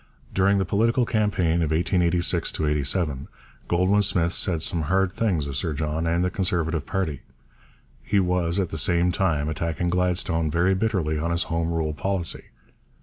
[0.33, 3.27] During the political campaign of 1886 87
[3.69, 7.21] Goldwin Smith said some hard things of Sir John and the Conservative party.
[8.01, 12.45] He was at the same time attacking Gladstone very bitterly on his Home Rule policy.